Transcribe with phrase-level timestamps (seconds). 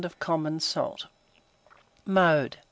[0.03, 1.05] of common salt.
[2.07, 2.57] Mode.